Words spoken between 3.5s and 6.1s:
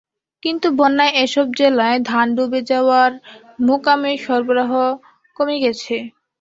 মোকামে সরবরাহ কমে গেছে।